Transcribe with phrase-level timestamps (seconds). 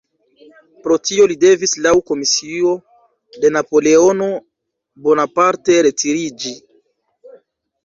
[0.85, 2.71] Pro tio li devis laŭ komisio
[3.45, 4.31] de Napoleono
[5.11, 6.57] Bonaparte retiriĝi.